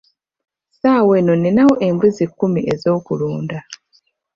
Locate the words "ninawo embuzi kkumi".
1.41-2.61